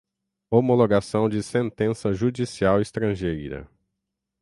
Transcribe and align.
homologação 0.49 1.29
de 1.29 1.43
sentença 1.43 2.11
judicial 2.11 2.81
estrangeira 2.81 3.69